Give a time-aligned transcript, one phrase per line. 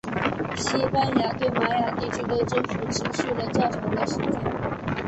[0.55, 4.41] 西班牙对玛雅地区的征服持续了较长的时间。